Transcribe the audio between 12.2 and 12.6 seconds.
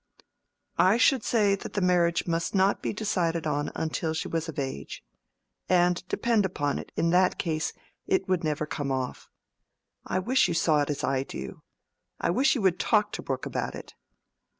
wish